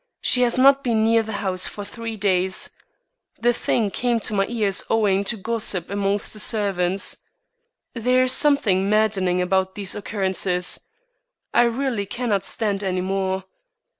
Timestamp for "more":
13.01-13.43